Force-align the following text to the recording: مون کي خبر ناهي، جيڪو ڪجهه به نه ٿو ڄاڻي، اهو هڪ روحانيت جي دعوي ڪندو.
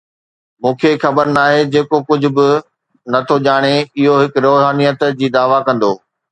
مون 0.61 0.73
کي 0.83 0.91
خبر 1.03 1.25
ناهي، 1.35 1.59
جيڪو 1.75 1.97
ڪجهه 2.07 2.31
به 2.39 2.47
نه 3.11 3.19
ٿو 3.27 3.35
ڄاڻي، 3.45 3.73
اهو 4.01 4.13
هڪ 4.23 4.33
روحانيت 4.49 4.99
جي 5.19 5.27
دعوي 5.37 5.59
ڪندو. 5.69 5.91